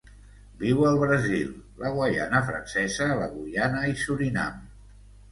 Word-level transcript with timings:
Viu 0.61 0.79
al 0.91 0.95
Brasil, 1.01 1.51
la 1.83 1.91
Guaiana 1.97 2.41
Francesa, 2.47 3.09
la 3.19 3.27
Guyana 3.35 3.83
i 3.91 3.93
Surinam. 4.05 4.57